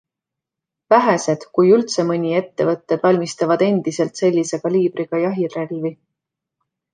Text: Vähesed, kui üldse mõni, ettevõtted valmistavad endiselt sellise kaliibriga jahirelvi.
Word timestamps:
Vähesed, 0.93 1.43
kui 1.57 1.67
üldse 1.75 2.05
mõni, 2.11 2.31
ettevõtted 2.39 3.03
valmistavad 3.09 3.65
endiselt 3.67 4.23
sellise 4.23 4.61
kaliibriga 4.65 5.21
jahirelvi. 5.27 5.93